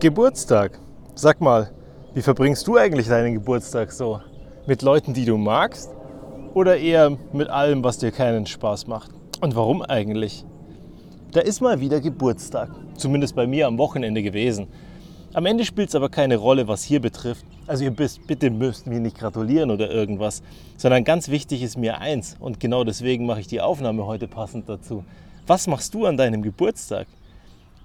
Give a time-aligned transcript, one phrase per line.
[0.00, 0.80] Geburtstag.
[1.14, 1.70] Sag mal,
[2.14, 4.20] wie verbringst du eigentlich deinen Geburtstag so?
[4.66, 5.90] Mit Leuten, die du magst?
[6.52, 9.12] Oder eher mit allem, was dir keinen Spaß macht?
[9.40, 10.44] Und warum eigentlich?
[11.32, 12.70] Da ist mal wieder Geburtstag.
[12.96, 14.66] Zumindest bei mir am Wochenende gewesen.
[15.32, 17.46] Am Ende spielt es aber keine Rolle, was hier betrifft.
[17.66, 20.42] Also ihr bist, bitte müsst mir nicht gratulieren oder irgendwas,
[20.76, 24.68] sondern ganz wichtig ist mir eins und genau deswegen mache ich die Aufnahme heute passend
[24.68, 25.04] dazu.
[25.46, 27.06] Was machst du an deinem Geburtstag?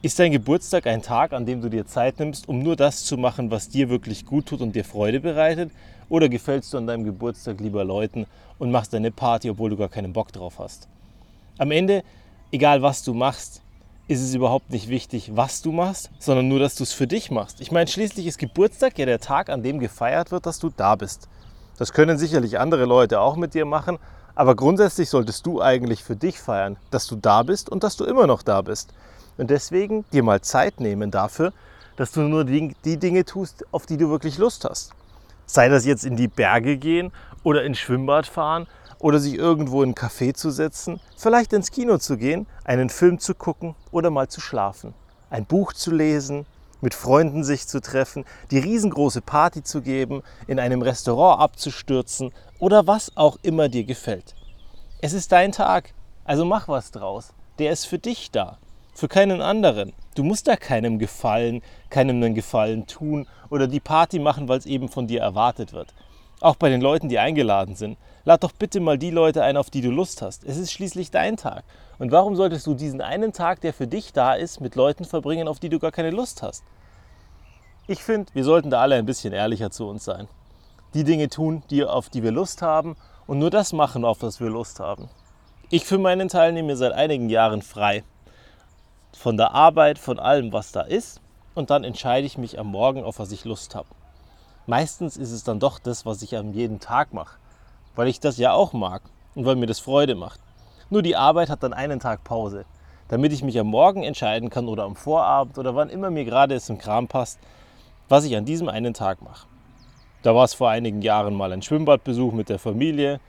[0.02, 3.18] Ist dein Geburtstag ein Tag, an dem du dir Zeit nimmst, um nur das zu
[3.18, 5.72] machen, was dir wirklich gut tut und dir Freude bereitet?
[6.08, 8.26] Oder gefällst du an deinem Geburtstag lieber Leuten
[8.60, 10.88] und machst eine Party, obwohl du gar keinen Bock drauf hast?
[11.58, 12.06] Am Ende,
[12.50, 13.62] egal was du machst,
[14.08, 17.30] ist es überhaupt nicht wichtig, was du machst, sondern nur, dass du es für dich
[17.30, 17.60] machst.
[17.60, 20.96] Ich meine, schließlich ist Geburtstag ja der Tag, an dem gefeiert wird, dass du da
[20.96, 21.28] bist.
[21.78, 24.00] Das können sicherlich andere Leute auch mit dir machen,
[24.34, 28.06] aber grundsätzlich solltest du eigentlich für dich feiern, dass du da bist und dass du
[28.06, 28.94] immer noch da bist.
[29.40, 31.54] Und deswegen dir mal Zeit nehmen dafür,
[31.96, 34.92] dass du nur die, die Dinge tust, auf die du wirklich Lust hast.
[35.46, 38.68] Sei das jetzt in die Berge gehen oder ins Schwimmbad fahren
[39.00, 43.18] oder sich irgendwo in ein Café zu setzen, vielleicht ins Kino zu gehen, einen Film
[43.18, 44.94] zu gucken oder mal zu schlafen,
[45.30, 46.46] ein Buch zu lesen,
[46.82, 52.88] mit Freunden sich zu treffen, die riesengroße Party zu geben, in einem Restaurant abzustürzen oder
[52.88, 54.36] was auch immer dir gefällt.
[55.02, 55.94] Es ist dein Tag,
[56.26, 57.30] also mach was draus.
[57.58, 58.58] Der ist für dich da,
[59.00, 59.94] für keinen anderen.
[60.16, 64.66] Du musst da keinem gefallen, keinem einen Gefallen tun oder die Party machen, weil es
[64.66, 65.94] eben von dir erwartet wird.
[66.42, 67.98] Auch bei den Leuten, die eingeladen sind.
[68.26, 70.44] Lad doch bitte mal die Leute ein, auf die du Lust hast.
[70.44, 71.64] Es ist schließlich dein Tag.
[71.98, 75.48] Und warum solltest du diesen einen Tag, der für dich da ist, mit Leuten verbringen,
[75.48, 76.64] auf die du gar keine Lust hast?
[77.88, 80.28] Ich finde, wir sollten da alle ein bisschen ehrlicher zu uns sein.
[80.94, 82.96] Die Dinge tun, die, auf die wir Lust haben
[83.28, 85.10] und nur das machen, auf das wir Lust haben.
[85.70, 88.04] Ich für meinen Teil nehme mir seit einigen Jahren frei.
[89.18, 91.22] Von der Arbeit, von allem, was da ist.
[91.56, 93.90] Und dann entscheide ich mich am Morgen, auf was ich Lust habe.
[94.68, 97.38] Meistens ist es dann doch das, was ich an jedem Tag mache
[98.00, 99.02] weil ich das ja auch mag
[99.36, 100.40] und weil mir das Freude macht.
[100.90, 102.64] Nur die Arbeit hat dann einen Tag Pause,
[103.10, 106.56] damit ich mich am Morgen entscheiden kann oder am Vorabend oder wann immer mir gerade
[106.56, 107.40] es im Kram passt,
[108.08, 109.48] was ich an diesem einen Tag mache.
[110.24, 113.20] Da war es vor einigen Jahren mal ein Schwimmbadbesuch mit der Familie,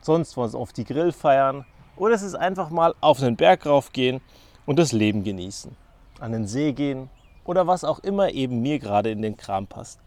[0.00, 1.66] sonst war es auf die Grillfeiern
[1.96, 4.22] oder es ist einfach mal auf den Berg raufgehen
[4.66, 5.76] und das Leben genießen,
[6.20, 7.10] an den See gehen
[7.44, 10.00] oder was auch immer eben mir gerade in den Kram passt.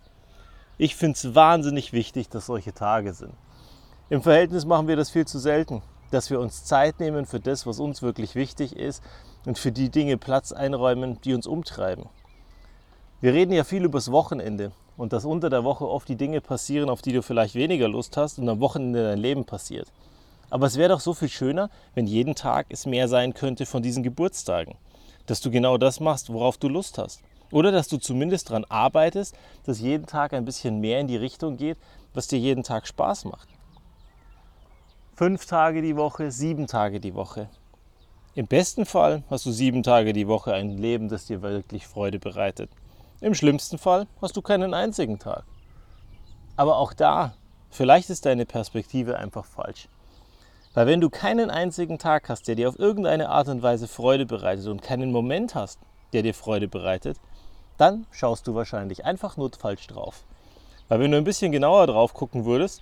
[0.77, 3.33] Ich finde es wahnsinnig wichtig, dass solche Tage sind.
[4.09, 5.81] Im Verhältnis machen wir das viel zu selten,
[6.11, 9.03] dass wir uns Zeit nehmen für das, was uns wirklich wichtig ist
[9.45, 12.05] und für die Dinge Platz einräumen, die uns umtreiben.
[13.21, 16.89] Wir reden ja viel übers Wochenende und dass unter der Woche oft die Dinge passieren,
[16.89, 19.91] auf die du vielleicht weniger Lust hast und am Wochenende dein Leben passiert.
[20.53, 23.81] Aber es wäre doch so viel schöner, wenn jeden Tag es mehr sein könnte von
[23.81, 24.75] diesen Geburtstagen.
[25.25, 27.21] Dass du genau das machst, worauf du Lust hast.
[27.51, 31.57] Oder dass du zumindest daran arbeitest, dass jeden Tag ein bisschen mehr in die Richtung
[31.57, 31.77] geht,
[32.13, 33.47] was dir jeden Tag Spaß macht
[35.15, 37.47] fünf Tage die Woche, sieben Tage die Woche.
[38.35, 42.19] Im besten Fall hast du sieben Tage die Woche ein Leben, das dir wirklich Freude
[42.19, 42.71] bereitet.
[43.21, 45.43] Im schlimmsten Fall hast du keinen einzigen Tag.
[46.55, 47.35] Aber auch da,
[47.69, 49.87] vielleicht ist deine Perspektive einfach falsch.
[50.73, 54.25] Weil wenn du keinen einzigen Tag hast, der dir auf irgendeine Art und Weise Freude
[54.25, 55.79] bereitet und keinen Moment hast,
[56.13, 57.17] der dir Freude bereitet,
[57.77, 60.23] dann schaust du wahrscheinlich einfach nur falsch drauf.
[60.87, 62.81] Weil wenn du ein bisschen genauer drauf gucken würdest,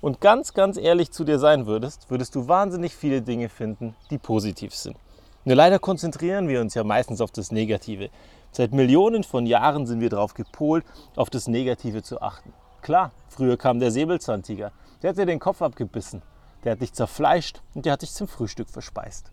[0.00, 4.18] und ganz, ganz ehrlich zu dir sein würdest, würdest du wahnsinnig viele Dinge finden, die
[4.18, 4.96] positiv sind.
[5.44, 8.08] Nur leider konzentrieren wir uns ja meistens auf das Negative.
[8.50, 10.84] Seit Millionen von Jahren sind wir darauf gepolt,
[11.16, 12.52] auf das Negative zu achten.
[12.82, 16.22] Klar, früher kam der Säbelzahntiger, der hat dir den Kopf abgebissen,
[16.64, 19.30] der hat dich zerfleischt und der hat dich zum Frühstück verspeist.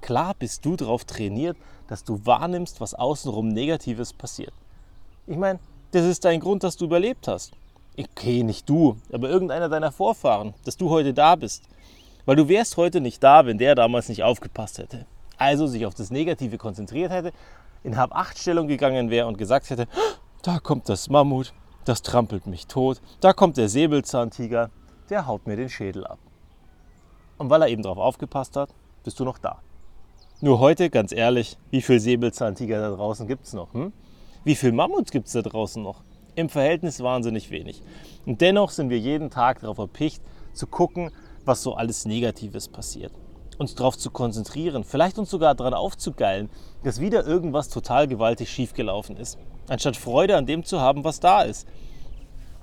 [0.00, 1.56] Klar bist du darauf trainiert,
[1.88, 4.52] dass du wahrnimmst, was außenrum Negatives passiert.
[5.26, 5.58] Ich meine,
[5.90, 7.52] das ist dein Grund, dass du überlebt hast
[7.98, 11.64] okay, nicht du, aber irgendeiner deiner Vorfahren, dass du heute da bist.
[12.24, 15.06] Weil du wärst heute nicht da, wenn der damals nicht aufgepasst hätte.
[15.36, 17.32] Also sich auf das Negative konzentriert hätte,
[17.82, 19.86] in Hab-Acht-Stellung gegangen wäre und gesagt hätte,
[20.42, 21.52] da kommt das Mammut,
[21.84, 24.70] das trampelt mich tot, da kommt der Säbelzahntiger,
[25.10, 26.18] der haut mir den Schädel ab.
[27.38, 28.70] Und weil er eben darauf aufgepasst hat,
[29.04, 29.60] bist du noch da.
[30.40, 33.72] Nur heute, ganz ehrlich, wie viele Säbelzahntiger da draußen gibt es noch?
[33.74, 33.92] Hm?
[34.44, 36.02] Wie viele Mammuts gibt es da draußen noch?
[36.38, 37.82] im Verhältnis wahnsinnig wenig.
[38.24, 40.22] Und dennoch sind wir jeden Tag darauf erpicht,
[40.54, 41.10] zu gucken,
[41.44, 43.12] was so alles Negatives passiert.
[43.58, 46.48] Uns darauf zu konzentrieren, vielleicht uns sogar daran aufzugeilen,
[46.84, 49.36] dass wieder irgendwas total gewaltig schiefgelaufen ist,
[49.68, 51.66] anstatt Freude an dem zu haben, was da ist.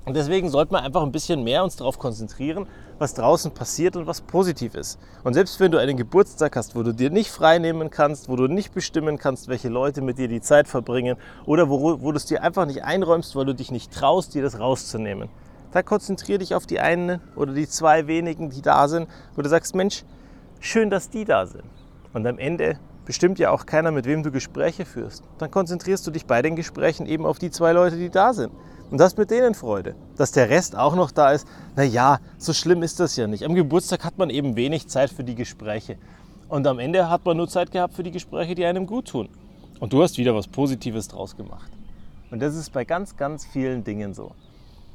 [0.06, 2.68] Und deswegen sollte man einfach ein bisschen mehr uns darauf konzentrieren,
[3.00, 5.00] was draußen passiert und was positiv ist.
[5.24, 8.36] Und selbst wenn du einen Geburtstag hast, wo du dir nicht frei nehmen kannst, wo
[8.36, 11.18] du nicht bestimmen kannst, welche Leute mit dir die Zeit verbringen
[11.48, 14.44] oder wo, wo du es dir einfach nicht einräumst, weil du dich nicht traust, dir
[14.44, 15.28] das rauszunehmen,
[15.72, 19.50] da konzentriere dich auf die einen oder die zwei wenigen, die da sind, wo du
[19.50, 20.04] sagst, Mensch,
[20.60, 21.66] schön, dass die da sind.
[22.13, 25.24] Und am Ende bestimmt ja auch keiner, mit wem du Gespräche führst.
[25.40, 28.54] Dann konzentrierst du dich bei den Gesprächen eben auf die zwei Leute, die da sind
[28.92, 29.96] und hast mit denen Freude.
[30.18, 33.44] Dass der Rest auch noch da ist, naja, so schlimm ist das ja nicht.
[33.44, 35.98] Am Geburtstag hat man eben wenig Zeit für die Gespräche.
[36.48, 39.30] Und am Ende hat man nur Zeit gehabt für die Gespräche, die einem gut tun.
[39.80, 41.72] Und du hast wieder was Positives draus gemacht.
[42.32, 44.32] Und das ist bei ganz, ganz vielen Dingen so.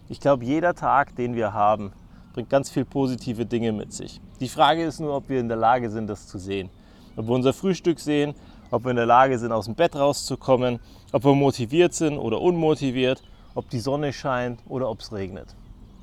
[0.09, 1.93] Ich glaube, jeder Tag, den wir haben,
[2.33, 4.21] bringt ganz viele positive Dinge mit sich.
[4.41, 6.71] Die Frage ist nur, ob wir in der Lage sind, das zu sehen.
[7.17, 8.35] Ob wir unser Frühstück sehen,
[8.71, 10.81] ob wir in der Lage sind, aus dem Bett rauszukommen,
[11.13, 13.23] ob wir motiviert sind oder unmotiviert,
[13.55, 15.57] ob die Sonne scheint oder ob es regnet.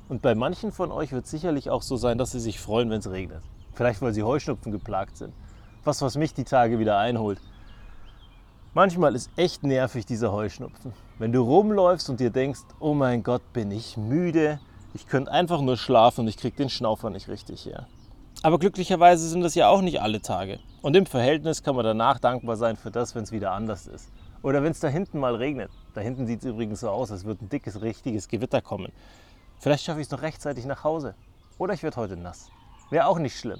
[0.08, 2.90] Und bei manchen von euch wird es sicherlich auch so sein, dass sie sich freuen,
[2.90, 3.42] wenn es regnet.
[3.74, 5.34] Vielleicht, weil sie Heuschnupfen geplagt sind.
[5.84, 7.40] Was, was mich die Tage wieder einholt.
[8.74, 10.92] Manchmal ist echt nervig dieser Heuschnupfen.
[11.18, 14.60] Wenn du rumläufst und dir denkst, oh mein Gott, bin ich müde,
[14.94, 17.86] ich könnte einfach nur schlafen und ich kriege den Schnaufer nicht richtig her.
[18.42, 20.60] Aber glücklicherweise sind das ja auch nicht alle Tage.
[20.80, 24.12] Und im Verhältnis kann man danach dankbar sein für das, wenn es wieder anders ist.
[24.42, 25.70] Oder wenn es da hinten mal regnet.
[25.98, 28.92] Da hinten sieht es übrigens so aus, als würde ein dickes, richtiges Gewitter kommen.
[29.58, 31.16] Vielleicht schaffe ich es noch rechtzeitig nach Hause.
[31.58, 32.52] Oder ich werde heute nass.
[32.90, 33.58] Wäre auch nicht schlimm.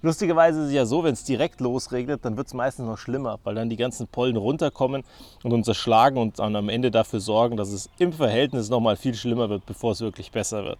[0.00, 3.38] Lustigerweise ist es ja so, wenn es direkt losregnet, dann wird es meistens noch schlimmer,
[3.44, 5.04] weil dann die ganzen Pollen runterkommen
[5.44, 8.96] und uns erschlagen und dann am Ende dafür sorgen, dass es im Verhältnis noch mal
[8.96, 10.78] viel schlimmer wird, bevor es wirklich besser wird.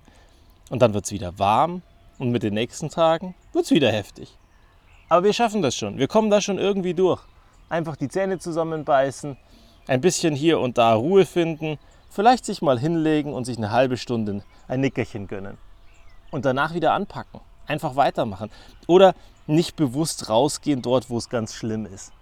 [0.71, 1.83] Und dann wird es wieder warm
[2.19, 4.35] und mit den nächsten Tagen wird es wieder heftig.
[5.11, 5.99] Aber wir schaffen das schon.
[5.99, 7.21] Wir kommen da schon irgendwie durch.
[7.69, 9.37] Einfach die Zähne zusammenbeißen,
[9.87, 11.79] ein bisschen hier und da Ruhe finden,
[12.11, 15.59] vielleicht sich mal hinlegen und sich eine halbe Stunde ein Nickerchen gönnen.
[16.31, 17.41] Und danach wieder anpacken.
[17.67, 18.51] Einfach weitermachen.
[18.87, 19.15] Oder
[19.47, 22.13] nicht bewusst rausgehen dort, wo es ganz schlimm ist.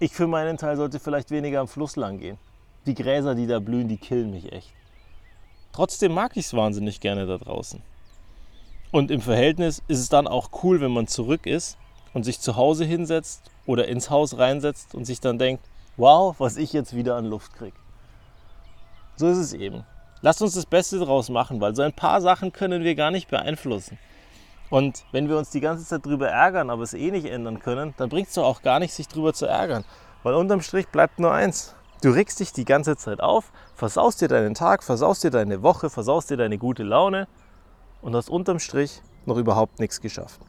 [0.00, 2.38] Ich für meinen Teil sollte vielleicht weniger am Fluss lang gehen.
[2.86, 4.72] Die Gräser, die da blühen, die killen mich echt.
[5.72, 7.80] Trotzdem mag ich es wahnsinnig gerne da draußen.
[8.90, 11.78] Und im Verhältnis ist es dann auch cool, wenn man zurück ist
[12.12, 15.64] und sich zu Hause hinsetzt oder ins Haus reinsetzt und sich dann denkt,
[15.96, 17.76] wow, was ich jetzt wieder an Luft kriege.
[19.16, 19.84] So ist es eben.
[20.22, 23.28] Lasst uns das Beste daraus machen, weil so ein paar Sachen können wir gar nicht
[23.28, 23.98] beeinflussen.
[24.70, 27.94] Und wenn wir uns die ganze Zeit darüber ärgern, aber es eh nicht ändern können,
[27.96, 29.84] dann bringt es doch auch gar nicht, sich darüber zu ärgern.
[30.22, 31.74] Weil unterm Strich bleibt nur eins.
[32.02, 35.90] Du regst dich die ganze Zeit auf, versaust dir deinen Tag, versaust dir deine Woche,
[35.90, 37.28] versaust dir deine gute Laune
[38.02, 40.40] und hast unterm Strich noch überhaupt nichts geschafft.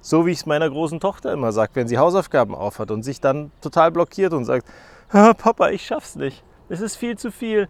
[0.00, 3.20] So wie ich es meiner großen Tochter immer sage, wenn sie Hausaufgaben aufhat und sich
[3.20, 4.66] dann total blockiert und sagt,
[5.08, 6.44] Papa, ich schaff's nicht.
[6.68, 7.68] Es ist viel zu viel.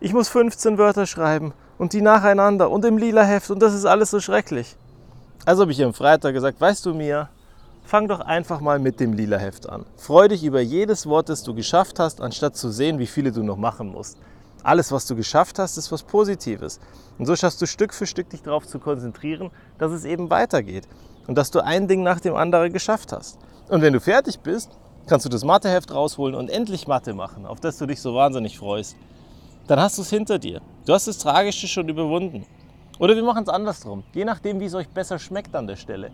[0.00, 3.84] Ich muss 15 Wörter schreiben und die nacheinander und im lila Heft und das ist
[3.84, 4.76] alles so schrecklich.
[5.44, 7.28] Also habe ich ihr am Freitag gesagt, weißt du mir,
[7.84, 9.84] fang doch einfach mal mit dem lila Heft an.
[9.96, 13.42] Freu dich über jedes Wort, das du geschafft hast, anstatt zu sehen, wie viele du
[13.42, 14.18] noch machen musst.
[14.62, 16.80] Alles, was du geschafft hast, ist was Positives.
[17.18, 20.86] Und so schaffst du Stück für Stück dich darauf zu konzentrieren, dass es eben weitergeht
[21.26, 23.38] und dass du ein Ding nach dem anderen geschafft hast.
[23.68, 24.70] Und wenn du fertig bist,
[25.06, 28.58] kannst du das Matheheft rausholen und endlich Mathe machen, auf das du dich so wahnsinnig
[28.58, 28.96] freust.
[29.66, 30.60] Dann hast du es hinter dir.
[30.86, 32.44] Du hast das Tragische schon überwunden.
[32.98, 36.10] Oder wir machen es andersrum, je nachdem, wie es euch besser schmeckt an der Stelle.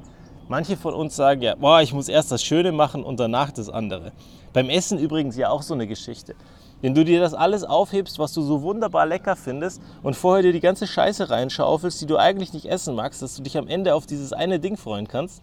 [0.48, 3.68] Manche von uns sagen ja, boah, ich muss erst das Schöne machen und danach das
[3.68, 4.12] andere.
[4.52, 6.36] Beim Essen übrigens ja auch so eine Geschichte.
[6.82, 10.52] Wenn du dir das alles aufhebst, was du so wunderbar lecker findest und vorher dir
[10.52, 13.94] die ganze Scheiße reinschaufelst, die du eigentlich nicht essen magst, dass du dich am Ende
[13.94, 15.42] auf dieses eine Ding freuen kannst,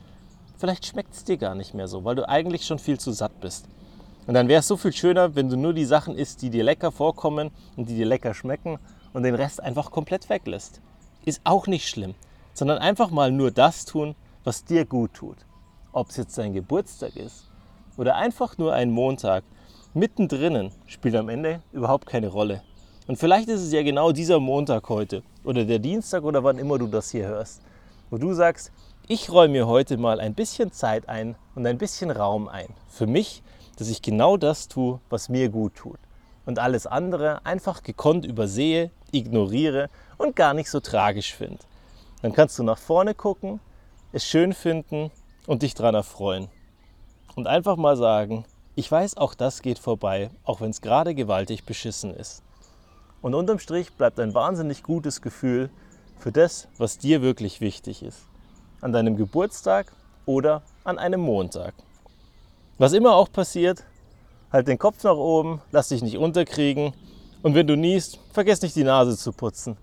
[0.58, 3.42] vielleicht schmeckt es dir gar nicht mehr so, weil du eigentlich schon viel zu satt
[3.42, 3.66] bist.
[4.28, 6.64] Und dann wäre es so viel schöner, wenn du nur die Sachen isst, die dir
[6.64, 8.78] lecker vorkommen und die dir lecker schmecken
[9.12, 10.82] und den Rest einfach komplett weglässt.
[11.26, 12.14] Ist auch nicht schlimm,
[12.54, 15.38] sondern einfach mal nur das tun, was dir gut tut.
[15.92, 17.50] Ob es jetzt dein Geburtstag ist
[17.98, 19.44] oder einfach nur ein Montag,
[19.94, 22.64] mittendrin spielt am Ende überhaupt keine Rolle.
[23.08, 26.80] Und vielleicht ist es ja genau dieser Montag heute oder der Dienstag oder wann immer
[26.80, 27.62] du das hier hörst,
[28.10, 28.72] wo du sagst,
[29.08, 32.70] ich räume mir heute mal ein bisschen Zeit ein und ein bisschen Raum ein.
[32.88, 33.44] Für mich,
[33.78, 36.00] dass ich genau das tue, was mir gut tut.
[36.46, 41.60] Und alles andere einfach gekonnt übersehe, ignoriere und gar nicht so tragisch finde.
[42.22, 43.60] Dann kannst du nach vorne gucken,
[44.12, 45.12] es schön finden
[45.46, 46.48] und dich daran erfreuen.
[47.36, 48.46] Und einfach mal sagen,
[48.76, 52.42] ich weiß, auch das geht vorbei, auch wenn es gerade gewaltig beschissen ist.
[53.22, 55.70] Und unterm Strich bleibt ein wahnsinnig gutes Gefühl
[56.20, 58.26] für das, was dir wirklich wichtig ist.
[58.82, 59.94] An deinem Geburtstag
[60.26, 61.74] oder an einem Montag.
[62.78, 63.84] Was immer auch passiert,
[64.52, 66.94] halt den Kopf nach oben, lass dich nicht unterkriegen
[67.44, 69.78] und wenn du niest, vergiss nicht die Nase zu putzen.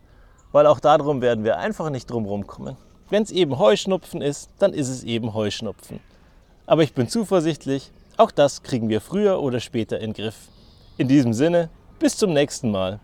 [0.53, 2.77] weil auch darum werden wir einfach nicht drumherum kommen.
[3.09, 6.01] Wenn es eben Heuschnupfen ist, dann ist es eben Heuschnupfen.
[6.67, 10.49] Aber ich bin zuversichtlich, auch das kriegen wir früher oder später in den Griff.
[10.99, 13.01] In diesem Sinne, bis zum nächsten Mal.